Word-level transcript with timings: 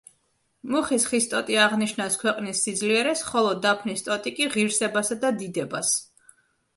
მუხის 0.75 1.03
ხის 1.09 1.25
ტოტი 1.33 1.57
აღნიშნავს 1.65 2.15
ქვეყნის 2.21 2.61
სიძლიერეს, 2.67 3.21
ხოლო 3.33 3.51
დაფნის 3.65 4.01
ტოტი 4.07 4.33
კი: 4.39 4.49
ღირსებასა 4.57 5.19
და 5.27 5.31
დიდებას. 5.43 5.93